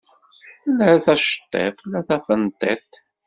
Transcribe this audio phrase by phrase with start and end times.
[0.77, 2.93] La taceṭṭiḍt la tafenṭiḍt.